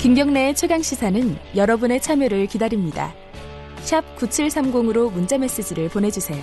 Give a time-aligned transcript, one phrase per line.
[0.00, 3.12] 김경래의 최강 시사는 여러분의 참여를 기다립니다.
[4.16, 6.42] 9730으로 문자 메시지를 보내주세요.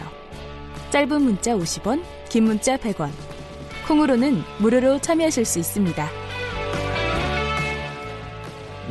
[0.92, 3.10] 짧은 문자 50원, 긴 문자 100원.
[3.88, 6.08] 콩으로는 무료로 참여하실 수 있습니다.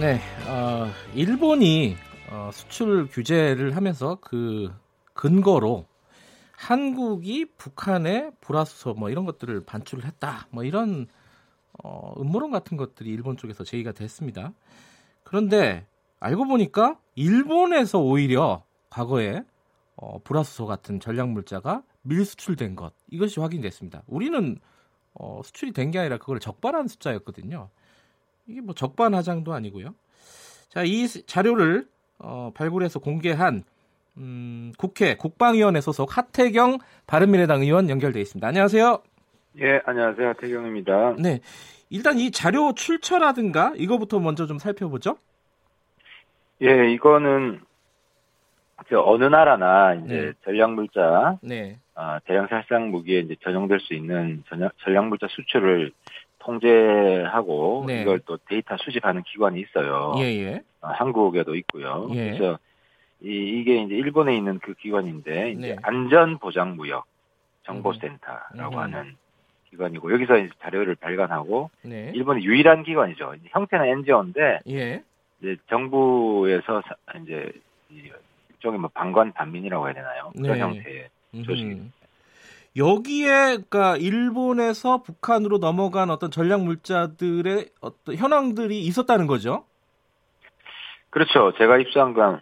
[0.01, 1.97] 네, 어, 일본이
[2.33, 4.75] 어, 수출 규제를 하면서 그
[5.15, 5.87] 근거로
[6.51, 10.49] 한국이 북한에 불화수소 뭐 이런 것들을 반출을 했다.
[10.51, 11.07] 뭐 이런
[11.83, 14.53] 어, 음모론 같은 것들이 일본 쪽에서 제기가 됐습니다.
[15.23, 15.87] 그런데
[16.21, 19.43] 알고 보니까 일본에서 오히려 과거에
[19.97, 24.03] 어, 불화수소 같은 전략 물자가 밀수출된 것 이것이 확인됐습니다.
[24.07, 24.59] 우리는
[25.15, 27.71] 어, 수출이 된 게 아니라 그걸 적발한 숫자였거든요.
[28.47, 29.95] 이게 뭐 적반하장도 아니고요.
[30.69, 33.65] 자, 이 자료를 어, 발굴해서 공개한
[34.19, 38.47] 음, 국회 국방위원회 소속 하태경 바른미래당 의원 연결돼 있습니다.
[38.47, 39.03] 안녕하세요.
[39.61, 40.29] 예, 안녕하세요.
[40.29, 41.17] 하태경입니다.
[41.19, 41.41] 네.
[41.89, 45.17] 일단 이 자료 출처라든가 이거부터 먼저 좀 살펴보죠.
[46.63, 47.61] 예, 이거는
[48.91, 50.33] 저 어느 나라나 이제 네.
[50.45, 51.79] 전략 물자 네.
[51.95, 55.93] 어, 대량 살상 무기에 이제 전용될 수 있는 전략, 전략 물자 수출을
[56.39, 58.03] 통제하고 네.
[58.03, 60.15] 이걸 또 데이터 수집하는 기관이 있어요.
[60.19, 60.63] 예, 예.
[60.83, 62.09] 어, 한국에도 있고요.
[62.13, 62.33] 예.
[62.33, 62.59] 그래서
[63.21, 65.77] 이, 게 이제 일본에 있는 그 기관인데 이제 네.
[65.83, 67.07] 안전보장무역
[67.65, 68.79] 정보센터라고 음.
[68.79, 69.17] 하는
[69.71, 72.13] 기관이고 여기서 이제 자료를 발간하고 네.
[72.15, 73.35] 일본의 유일한 기관이죠.
[73.49, 75.03] 형태는 NGO인데 예.
[75.41, 77.53] 이제 정부에서 사- 이제
[77.91, 78.11] 이
[78.51, 80.33] 일종의 뭐 방관 반민이라고 해야 되나요?
[80.35, 80.59] 그런 네.
[80.61, 81.09] 형태의
[81.45, 81.83] 조직입니다.
[81.83, 81.93] 음.
[82.77, 83.29] 여기에
[83.69, 89.65] 그러니까 일본에서 북한으로 넘어간 어떤 전략 물자들의 어떤 현황들이 있었다는 거죠.
[91.11, 91.53] 그렇죠.
[91.57, 92.41] 제가 입수한 건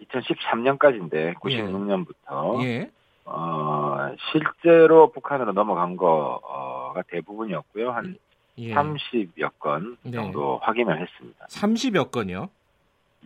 [0.00, 2.90] 2013년까지인데 96년부터 예.
[3.24, 7.90] 어, 실제로 북한으로 넘어간 거가 대부분이었고요.
[7.92, 8.16] 한
[8.58, 8.74] 예.
[8.74, 10.12] 30여 건 네.
[10.12, 11.46] 정도 확인을 했습니다.
[11.46, 12.50] 30여 건이요.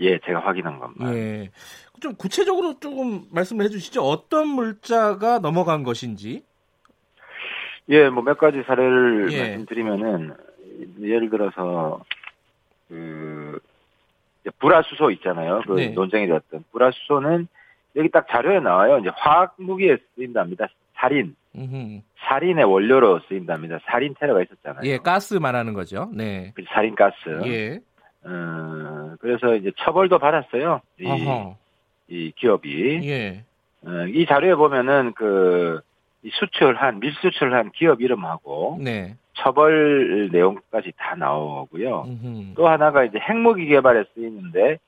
[0.01, 1.15] 예, 제가 확인한 것만.
[1.15, 1.51] 예.
[2.01, 4.03] 좀 구체적으로 조금 말씀을 해 주시죠.
[4.03, 6.45] 어떤 물자가 넘어간 것인지.
[7.89, 9.39] 예, 뭐 몇 가지 사례를 예.
[9.41, 10.35] 말씀드리면은
[11.01, 12.05] 예를 들어서
[12.89, 13.59] 그
[14.59, 15.63] 불화수소 있잖아요.
[15.67, 15.89] 그 네.
[15.89, 17.49] 논쟁이 됐던 불화수소는
[17.97, 18.99] 여기 딱 자료에 나와요.
[18.99, 20.69] 이제 화학 무기에 쓰인답니다.
[20.95, 22.01] 살인, 음흠.
[22.19, 23.79] 살인의 원료로 쓰인답니다.
[23.87, 24.83] 살인 테러가 있었잖아요.
[24.85, 26.11] 예, 가스 말하는 거죠.
[26.13, 26.53] 네.
[26.55, 27.15] 그 살인 가스.
[27.47, 27.81] 예.
[28.25, 30.81] 어, 그래서 이제 처벌도 받았어요.
[31.01, 31.57] 이, 어허.
[32.09, 33.01] 이 기업이.
[33.09, 33.45] 예.
[33.85, 35.81] 어, 이 자료에 보면은 그,
[36.23, 39.15] 이 수출한, 밀수출한 기업 이름하고 네.
[39.35, 42.05] 처벌 내용까지 다 나오고요.
[42.07, 42.55] 음흠.
[42.57, 44.79] 또 하나가 이제 핵무기 개발에 쓰이는데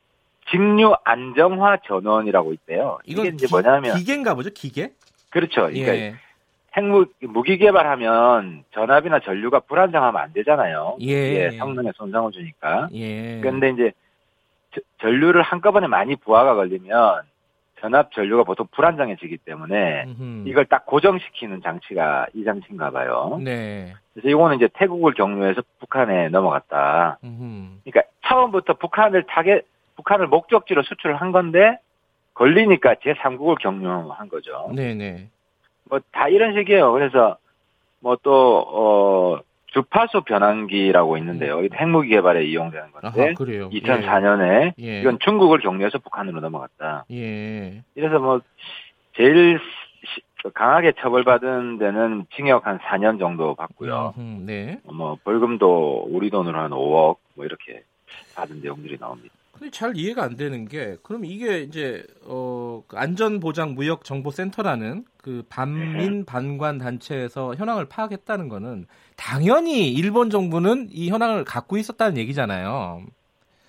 [0.51, 2.99] 직류 안정화 전원이라고 있대요.
[3.05, 4.93] 이게 이제 기- 뭐냐면 기계인가 보죠, 기계?
[5.31, 5.63] 그렇죠.
[5.63, 6.15] 그러니까 예.
[6.75, 10.97] 핵무 무기 개발하면 전압이나 전류가 불안정하면 안 되잖아요.
[11.03, 11.07] 예.
[11.49, 12.89] 이게 성능에 손상을 주니까.
[12.95, 13.41] 예.
[13.41, 13.93] 그런데 이제
[14.75, 17.23] 저- 전류를 한꺼번에 많이 부하가 걸리면
[17.81, 20.49] 전압 전류가 보통 불안정해지기 때문에 음흠.
[20.49, 23.39] 이걸 딱 고정시키는 장치가 이 장치인가 봐요.
[23.43, 23.95] 네.
[24.13, 27.19] 그래서 이거는 이제 태국을 경유해서 북한에 넘어갔다.
[27.23, 27.81] 음흠.
[27.85, 29.63] 그러니까 처음부터 북한을 타겟,
[29.99, 31.79] 북한을 목적지로 수출을 한 건데
[32.35, 34.71] 걸리니까 제3국을 경유한 거죠.
[34.75, 35.29] 네네.
[35.91, 36.93] 뭐 다 이런 식이에요.
[36.93, 37.37] 그래서
[38.01, 41.63] 뭐 또 어, 주파수 변환기라고 있는데요.
[41.65, 43.69] 이게 핵무기 개발에 이용되는 건데 그래요.
[43.71, 45.01] 2004년에 예.
[45.01, 47.05] 이건 중국을 경유해서 북한으로 넘어갔다.
[47.11, 47.83] 예.
[47.97, 48.41] 이래서 뭐
[49.17, 49.59] 제일
[50.05, 50.23] 시-
[50.55, 54.15] 강하게 처벌받은 데는 징역 한 4년 정도 받고요.
[54.47, 54.79] 네.
[54.85, 57.83] 뭐 벌금도 우리 돈으로 한 5억 뭐 이렇게
[58.37, 59.35] 받은 내용들이 나옵니다.
[59.59, 65.43] 근데 잘 이해가 안 되는 게 그럼 이게 이제 어 안전보장 무역 정보 센터라는 그
[65.49, 68.87] 반민 반관 단체에서 현황을 파악했다는 거는
[69.17, 73.03] 당연히 일본 정부는 이 현황을 갖고 있었다는 얘기잖아요.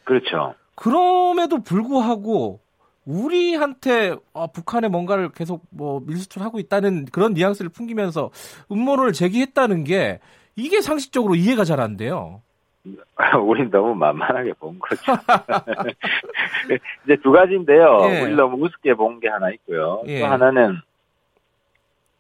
[0.04, 0.54] 그렇죠.
[0.76, 2.60] 그럼에도 불구하고
[3.06, 8.30] 우리한테 어, 북한에 뭔가를 계속 뭐 밀수출하고 있다는 그런 뉘앙스를 풍기면서
[8.72, 10.20] 음모론을 제기했다는 게
[10.56, 12.42] 이게 상식적으로 이해가 잘 안 돼요.
[13.46, 15.02] 우린 너무 만만하게 본 거죠.
[17.06, 18.00] 이제 두 가지인데요.
[18.10, 18.22] 예.
[18.22, 20.02] 우리 너무 우습게 본 게 하나 있고요.
[20.08, 20.20] 예.
[20.22, 20.78] 또 하나는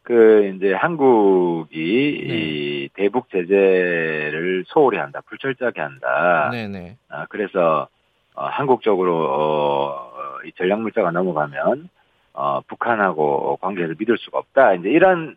[0.03, 2.35] 그 이제 한국이 네.
[2.35, 6.49] 이 대북 제재를 소홀히 한다, 불철저하게 한다.
[6.51, 6.97] 네네.
[7.09, 7.87] 아, 그래서
[8.33, 10.11] 어, 한국 쪽으로 어,
[10.45, 11.89] 이 전략 물자가 넘어가면
[12.33, 14.73] 어, 북한하고 관계를 믿을 수가 없다.
[14.75, 15.35] 이제 이런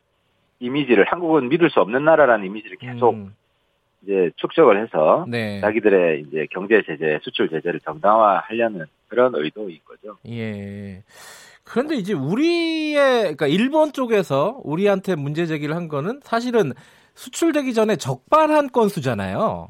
[0.60, 3.34] 이미지를 한국은 믿을 수 없는 나라라는 이미지를 계속 음,
[4.02, 5.60] 이제 축적을 해서 네.
[5.60, 10.16] 자기들의 이제 경제 제재, 수출 제재를 정당화하려는 그런 의도인 거죠.
[10.28, 11.02] 예.
[11.64, 16.72] 그런데 이제 우리의 그러니까 일본 쪽에서 우리한테 문제 제기를 한 거는 사실은
[17.14, 19.68] 수출되기 전에 적발한 건수잖아요.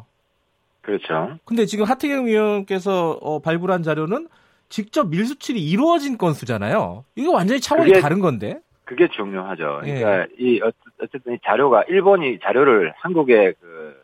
[0.80, 1.38] 그렇죠.
[1.44, 4.28] 근데 지금 하태경 의원께서 어, 발굴한 자료는
[4.68, 7.04] 직접 밀수출이 이루어진 건수잖아요.
[7.16, 8.58] 이거 완전히 차원이 그게- 다른 건데.
[8.84, 9.82] 그게 중요하죠.
[9.84, 9.94] 예.
[10.00, 14.01] 그러니까 이 어- 어쨌든 이 자료가 일본이 자료를 한국의 그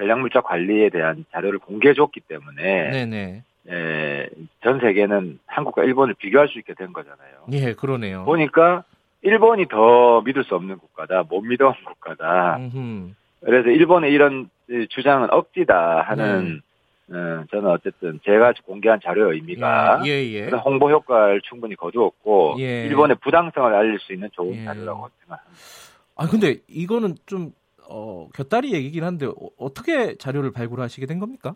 [0.00, 3.42] 전략물자 관리에 대한 자료를 공개해 줬기 때문에 네네.
[3.68, 4.28] 에,
[4.62, 7.46] 전 세계는 한국과 일본을 비교할 수 있게 된 거잖아요.
[7.52, 8.24] 예, 그러네요.
[8.24, 8.84] 보니까
[9.20, 12.56] 일본이 더 믿을 수 없는 국가다, 못 믿어온 국가다.
[12.56, 13.10] 음흠.
[13.44, 14.48] 그래서 일본의 이런
[14.88, 16.62] 주장은 억지다 하는
[17.10, 20.44] 어, 저는 어쨌든 제가 공개한 자료의 의미가 예, 예.
[20.46, 22.86] 그런 홍보 효과를 충분히 거두었고 예.
[22.86, 24.64] 일본의 부당성을 알릴 수 있는 좋은 예.
[24.64, 25.60] 자료라고 생각합니다.
[26.16, 27.52] 아 근데 이거는 좀
[27.90, 31.54] 어, 곁다리 얘기긴 한데 어, 떻게 자료를 발굴하시게 된 겁니까?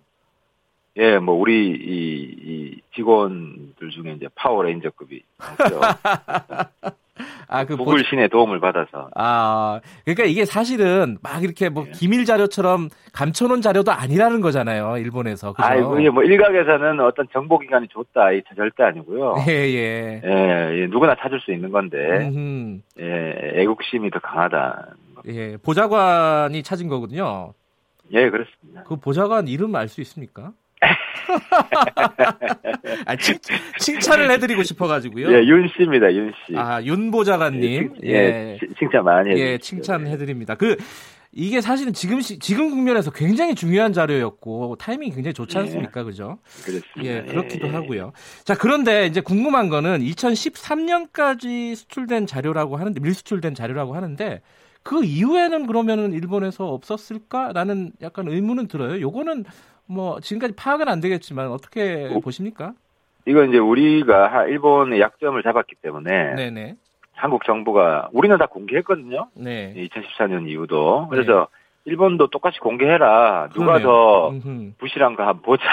[0.97, 5.81] 예, 뭐 우리 이, 이 직원들 중에 이제 파워레인저급이 있죠.
[7.47, 11.91] 아, 그 구글 신의 도움을 받아서 아, 그러니까 이게 사실은 막 이렇게 뭐 예.
[11.93, 15.53] 기밀 자료처럼 감춰놓은 자료도 아니라는 거잖아요, 일본에서.
[15.53, 15.67] 그죠?
[15.67, 19.37] 아이고 이게 뭐 일각에서는 어떤 정보 기관이 줬다 이 절대 아니고요.
[19.49, 20.23] 예, 예.
[20.25, 22.81] 예, 예, 누구나 찾을 수 있는 건데 음흠.
[23.01, 24.95] 예, 애국심이 더 강하다.
[25.29, 27.53] 예, 보좌관이 찾은 거거든요.
[28.13, 28.83] 예, 그렇습니다.
[28.85, 30.53] 그 보좌관 이름 알 수 있습니까?
[33.07, 33.37] 아, 칭,
[33.79, 35.33] 칭찬을 해드리고 싶어가지고요.
[35.33, 36.55] 예, 윤 씨입니다, 윤 씨.
[36.57, 37.95] 아, 윤 보좌관님.
[38.05, 40.55] 예, 예, 치- 칭찬 많이 해 예, 칭찬해드립니다.
[40.57, 40.77] 그,
[41.33, 45.61] 이게 사실은 지금, 시- 지금 국면에서 굉장히 중요한 자료였고, 타이밍이 굉장히 좋지 예.
[45.63, 46.05] 않습니까?
[46.05, 46.39] 그죠?
[46.65, 47.05] 그렇습니다.
[47.05, 47.75] 예, 그렇기도 예, 예.
[47.75, 48.13] 하고요.
[48.45, 54.43] 자, 그런데 이제 궁금한 거는 2013년까지 수출된 자료라고 하는데, 밀수출된 자료라고 하는데,
[54.85, 59.01] 그 이후에는 그러면은 일본에서 없었을까라는 약간 의문은 들어요.
[59.01, 59.45] 요거는
[59.87, 62.21] 뭐 지금까지 파악은 안 되겠지만 어떻게 어?
[62.21, 62.75] 보십니까?
[63.27, 66.77] 이건 이제 우리가 하- 일본의 약점을 잡았기 때문에 네네.
[67.15, 69.29] 한국 정부가 우리는 다 공개했거든요.
[69.35, 69.73] 네.
[69.75, 71.49] 2014년 이후도 그래서
[71.87, 73.49] 일본도 똑같이 공개해라.
[73.55, 73.87] 누가 그러네요.
[73.87, 74.73] 더 음흠.
[74.79, 75.65] 부실한가 한번 보자.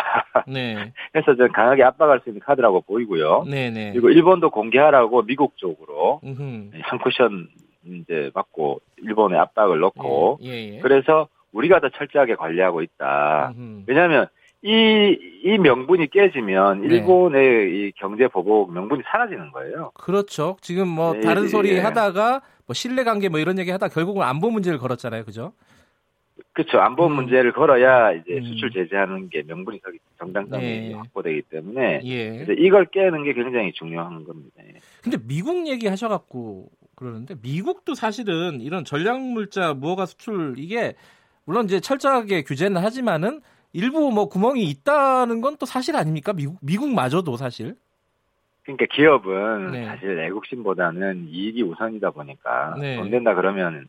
[0.48, 0.94] 네.
[1.16, 3.44] 해서 좀 강하게 압박할 수 있는 카드라고 보이고요.
[3.50, 3.92] 네네.
[3.92, 6.72] 그리고 일본도 공개하라고 미국 쪽으로 음흠.
[6.82, 7.48] 한 쿠션
[7.86, 10.80] 이제 받고 일본에 압박을 넣고 예, 예.
[10.80, 13.54] 그래서 우리가 더 철저하게 관리하고 있다.
[13.58, 13.84] 음흠.
[13.88, 14.28] 왜냐하면
[14.64, 16.96] 이, 이 명분이 깨지면 네.
[16.96, 19.92] 일본의 이 경제 보복 명분이 사라지는 거예요.
[19.96, 20.58] 그렇죠.
[20.62, 21.80] 지금 뭐 네, 다른 예, 소리 예.
[21.80, 25.26] 하다가 뭐 신뢰 관계 뭐 이런 얘기 하다 결국은 안보 문제를 걸었잖아요.
[25.26, 25.54] 그죠?
[26.54, 26.80] 그렇죠.
[26.80, 27.14] 안보 음.
[27.14, 28.44] 문제를 걸어야 이제 음.
[28.44, 30.94] 수출 제재하는 게 명분이 서기 정당성이 네.
[30.94, 32.46] 확보되기 때문에 예.
[32.58, 34.56] 이걸 깨는 게 굉장히 중요한 겁니다.
[34.60, 34.74] 예.
[35.02, 36.70] 근데 미국 얘기 하셔갖고
[37.02, 40.94] 그러는데 미국도 사실은 이런 전략물자 무허가 수출 이게
[41.46, 43.42] 물론 이제 철저하게 규제는 하지만은
[43.74, 46.32] 일부 뭐 구멍이 있다는 건 또 사실 아닙니까?
[46.34, 47.76] 미국 미국마저도 사실.
[48.64, 49.86] 그러니까 기업은 네.
[49.86, 52.98] 사실 애국심보다는 이익이 우선이다 보니까 네.
[52.98, 53.88] 돈 된다 그러면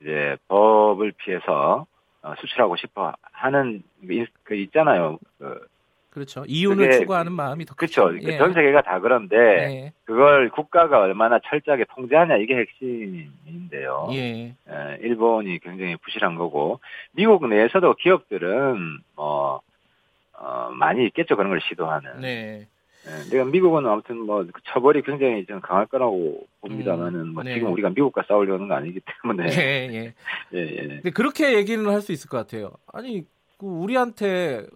[0.00, 1.86] 이제 법을 피해서
[2.22, 5.18] 어, 수출하고 싶어 하는 그 인- 그 있잖아요.
[5.38, 5.68] 그,
[6.10, 6.44] 그렇죠.
[6.48, 8.08] 이윤을 그게- 추구하는 마음이 더 그렇죠.
[8.08, 8.28] 크죠.
[8.32, 8.36] 예.
[8.38, 9.92] 전 세계가 다 그런데 예.
[10.04, 14.08] 그걸 국가가 얼마나 철저하게 통제하냐 이게 핵심인데요.
[14.12, 14.54] 예.
[14.68, 16.80] 에, 일본이 굉장히 부실한 거고
[17.12, 19.60] 미국 내에서도 기업들은 뭐
[20.32, 22.20] 어, 많이 있겠죠 그런 걸 시도하는.
[22.20, 22.66] 네.
[23.06, 27.54] 예, 내가 미국은 아무튼 뭐그 처벌이 굉장히 좀 강할 거라고 봅니다만은 뭐 네.
[27.54, 30.14] 지금 우리가 미국과 싸우려는 거 아니기 때문에 예, 예.
[30.54, 30.86] 예, 예.
[30.88, 32.72] 근데 그렇게 얘기는 할 수 있을 것 같아요.
[32.92, 33.24] 아니,
[33.58, 34.66] 그 우리한테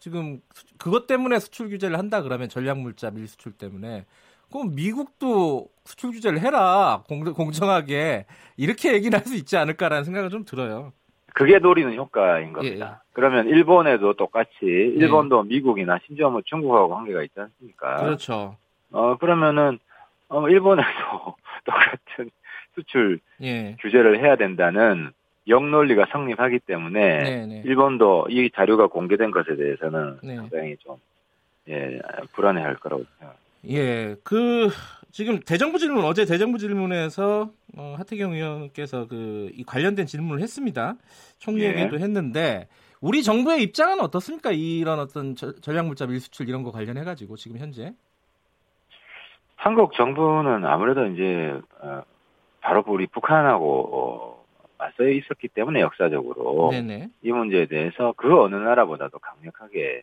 [0.00, 4.04] 지금 수- 그것 때문에 수출 규제를 한다 그러면 전략물자 밀수출 때문에
[4.50, 8.26] 그럼 미국도 수출 규제를 해라 공, 공정하게
[8.56, 10.92] 이렇게 얘기는 할수 있지 않을까라는 생각은 좀 들어요.
[11.34, 13.04] 그게 노리는 효과인 겁니다.
[13.12, 17.96] 그러면 일본에도 똑같이 일본도 미국이나 심지어 뭐 중국하고 관계가 있지 않습니까?
[17.96, 18.56] 그렇죠.
[18.90, 19.78] 어 그러면은
[20.28, 20.88] 어 일본에도
[21.64, 22.30] 똑같은
[22.74, 23.76] 수출 예.
[23.80, 25.12] 규제를 해야 된다는
[25.48, 27.62] 역논리가 성립하기 때문에 네, 네.
[27.64, 30.36] 일본도 이 자료가 공개된 것에 대해서는 네.
[30.36, 30.96] 상당히 좀
[31.68, 31.98] 예,
[32.34, 33.48] 불안해할 거라고 생각합니다.
[33.70, 34.16] 예.
[34.22, 34.68] 그
[35.10, 40.94] 지금 대정부 질문 어제 대정부 질문에서 어, 하태경 의원께서 그 이 관련된 질문을 했습니다.
[41.38, 42.00] 총리에게도 예.
[42.02, 42.68] 했는데
[43.00, 44.50] 우리 정부의 입장은 어떻습니까?
[44.52, 47.92] 이런 어떤 저- 전략물자 밀수출 이런 거 관련해 가지고 지금 현재
[49.56, 52.02] 한국 정부는 아무래도 이제 어,
[52.60, 54.37] 바로 우리 북한하고 어,
[54.78, 60.02] 맞서 있었기 때문에 역사적으로 네네 이 문제에 대해서 그 어느 나라보다도 강력하게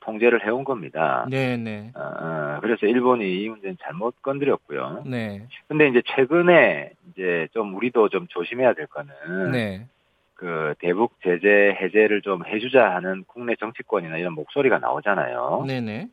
[0.00, 1.26] 통제를 해온 겁니다.
[1.30, 5.04] 네네 어, 어, 그래서 일본이 이 문제는 잘못 건드렸고요.
[5.06, 9.86] 네 근데 이제 최근에 이제 좀 우리도 좀 조심해야 될 거는 네.
[10.34, 15.64] 그 대북 제재 해제를 좀 해주자 하는 국내 정치권이나 이런 목소리가 나오잖아요.
[15.66, 16.08] 네네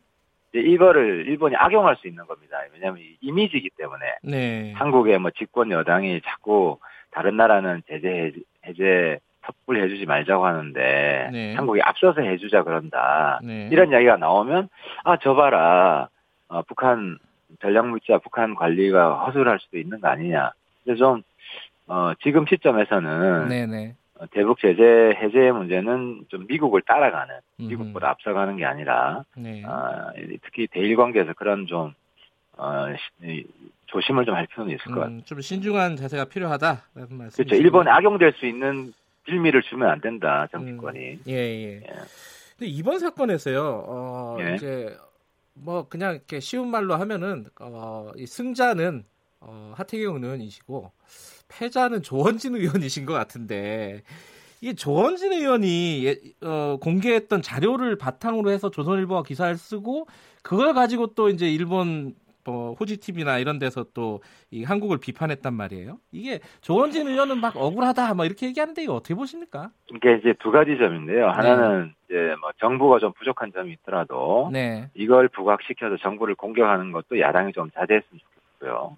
[0.54, 2.58] 이제 이거를 일본이 악용할 수 있는 겁니다.
[2.74, 6.78] 왜냐하면 이 이미지이기 때문에 네 한국의 뭐 집권 여당이 자꾸
[7.12, 8.32] 다른 나라는 제재
[8.66, 11.56] 해제, 섣불리 해주지 말자고 하는데 네.
[11.56, 13.40] 한국이 앞서서 해주자 그런다.
[13.44, 13.70] 네.
[13.72, 14.70] 이런 이야기가 나오면
[15.04, 16.10] 아 저 봐라
[16.48, 17.18] 어, 북한
[17.62, 20.52] 전략물자 북한 관리가 허술할 수도 있는 거 아니냐.
[20.84, 21.22] 그래서 좀
[21.88, 23.96] 어, 지금 시점에서는 네네.
[24.20, 24.84] 어, 대북 제재
[25.18, 29.64] 해제의 문제는 좀 미국을 따라가는 미국보다 앞서가는 게 아니라 네.
[29.66, 30.12] 아,
[30.44, 31.94] 특히 대일 관계에서 그런 좀
[32.62, 32.86] 어,
[33.22, 33.46] 시- 이,
[33.88, 35.16] 조심을 좀 할 필요는 있을 것 같아요.
[35.18, 37.44] 음, 좀 신중한 자세가 필요하다라는 말씀.
[37.44, 37.62] 그렇죠.
[37.62, 38.94] 일본에 악용될 수 있는
[39.26, 41.20] 빌미를 주면 안 된다 정치권이.
[41.28, 41.80] 예, 예.
[42.58, 44.56] 근데 이번 사건에서요, 어, 예.
[44.56, 44.96] 이제
[45.54, 49.04] 뭐 그냥 이렇게 쉬운 말로 하면은 어, 이 승자는
[49.42, 50.92] 어, 하태경 의원이시고
[51.50, 54.04] 패자는 조원진 의원이신 것 같은데
[54.62, 56.16] 이게 조원진 의원이 예,
[56.48, 60.08] 어, 공개했던 자료를 바탕으로 해서 조선일보가 기사를 쓰고
[60.44, 64.20] 그걸 가지고 또 이제 일본 뭐 호지 TV나 이런 데서 또
[64.54, 65.98] 이 한국을 비판했단 말이에요.
[66.12, 69.70] 이게 조원진 의원은 막 억울하다 막 이렇게 얘기하는데 이거 어떻게 보십니까?
[69.88, 71.30] 이게 이제 두 가지 점인데요.
[71.30, 74.90] 하나는 이제 뭐 정부가 좀 부족한 점이 있더라도 네.
[74.94, 78.20] 이걸 부각시켜서 정부를 공격하는 것도 야당이 좀 자제했으면
[78.60, 78.96] 좋겠고요.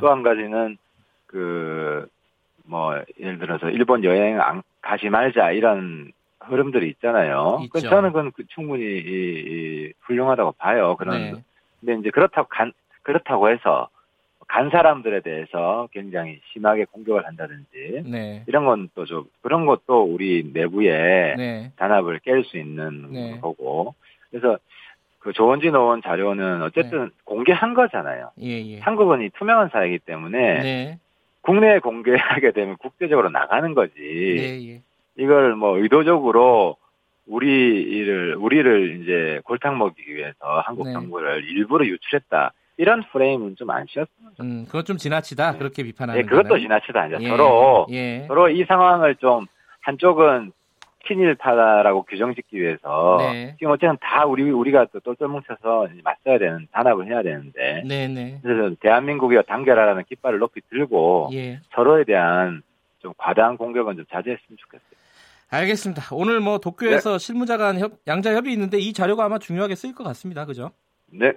[0.00, 0.78] 또 한 가지는
[1.26, 2.08] 그
[2.66, 7.58] 뭐 예를 들어서 일본 여행 안 가지 말자 이런 흐름들이 있잖아요.
[7.64, 7.72] 있죠.
[7.72, 10.96] 그 저는 그건 그 충분히 이, 이 훌륭하다고 봐요.
[10.96, 11.44] 그런 네.
[11.80, 12.72] 근데 이제 그렇다고 간
[13.04, 13.88] 그렇다고 해서
[14.48, 18.42] 간 사람들에 대해서 굉장히 심하게 공격을 한다든지 네.
[18.46, 21.72] 이런 건 또 좀 그런 것도 우리 내부에 네.
[21.76, 23.38] 단합을 깰 수 있는 네.
[23.40, 23.94] 거고
[24.30, 24.58] 그래서
[25.20, 28.32] 그 조원진 의원 자료는 어쨌든 공개한 거잖아요.
[28.42, 28.78] 예, 예.
[28.80, 30.98] 한국은 이 투명한 사회이기 때문에 네.
[31.40, 33.94] 국내에 공개하게 되면 국제적으로 나가는 거지.
[33.96, 34.80] 네, 예.
[35.16, 36.76] 이걸 뭐 의도적으로
[37.26, 40.92] 우리를 우리를 이제 골탕 먹이기 위해서 한국 네.
[40.92, 42.52] 정부를 일부러 유출했다.
[42.76, 44.46] 이런 프레임은 좀안 씌웠으면 좋겠어요.
[44.46, 45.58] 음, 그건 좀 지나치다.
[45.58, 46.62] 그렇게 비판하는 예, 그것도 거는.
[46.62, 47.06] 지나치다.
[47.06, 48.24] 이제 예, 서로 예.
[48.26, 49.46] 서로 이 상황을 좀
[49.82, 50.52] 한쪽은
[51.06, 53.54] 친일파다라고 규정짓기 위해서 네.
[53.58, 58.40] 지금 어쨌든 다 우리 우리가 또 똘똘 뭉쳐서 맞서야 되는 단합을 해야 되는데 네, 네.
[58.42, 61.60] 그래서 대한민국이 단결하라는 깃발을 높이 들고 예.
[61.74, 62.62] 서로에 대한
[63.00, 64.94] 좀 과다한 공격은 좀 자제했으면 좋겠어요.
[65.50, 66.02] 알겠습니다.
[66.12, 67.18] 오늘 뭐 도쿄에서 네.
[67.18, 70.46] 실무자간 협, 양자 협의 있는데 이 자료가 아마 중요하게 쓰일 것 같습니다.
[70.46, 70.72] 그죠?
[71.12, 71.34] 네,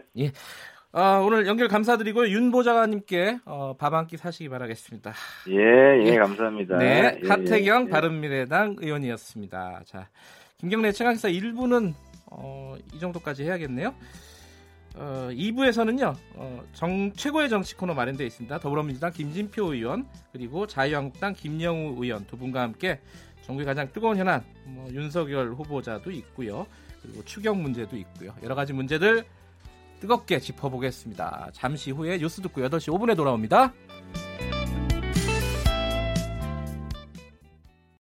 [0.99, 2.31] 아, 오늘 연결 감사드리고요.
[2.31, 5.13] 윤 보좌관님께 어, 밥한 끼 사시기 바라겠습니다.
[5.49, 6.17] 예, 예, 예.
[6.17, 6.77] 감사합니다.
[6.79, 7.89] 네, 예, 하태경 예.
[7.91, 9.81] 바른미래당 의원이었습니다.
[9.85, 10.09] 자,
[10.57, 11.93] 김경래 최강기사 1부는
[12.31, 13.93] 어, 이 정도까지 해야겠네요.
[14.95, 18.57] 어, 2부에서는요, 어, 정, 최고의 정치 코너 마련되어 있습니다.
[18.57, 22.99] 더불어민주당 김진표 의원, 그리고 자유한국당 김영우 의원 두 분과 함께
[23.43, 26.65] 정부의 가장 뜨거운 현안, 뭐, 윤석열 후보자도 있고요.
[27.03, 28.33] 그리고 추경 문제도 있고요.
[28.41, 29.25] 여러 가지 문제들
[29.99, 31.49] 뜨겁게 짚어보겠습니다.
[31.53, 33.73] 잠시 후에 뉴스 듣고 8시 5분에 돌아옵니다.